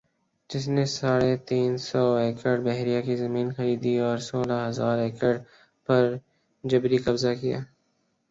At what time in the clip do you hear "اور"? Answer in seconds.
3.99-4.17